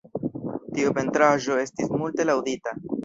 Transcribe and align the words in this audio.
Tiu 0.77 0.95
pentraĵo 0.99 1.59
estis 1.65 1.93
multe 2.01 2.27
laŭdita. 2.31 2.75